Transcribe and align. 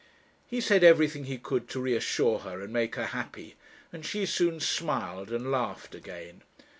He 0.47 0.61
said 0.61 0.83
everything 0.83 1.25
he 1.25 1.37
could 1.37 1.69
to 1.69 1.79
reassure 1.79 2.39
her 2.39 2.59
and 2.59 2.73
make 2.73 2.95
her 2.95 3.05
happy, 3.05 3.55
and 3.93 4.03
she 4.03 4.25
soon 4.25 4.59
smiled 4.59 5.31
and 5.31 5.51
laughed 5.51 5.93
again. 5.93 6.41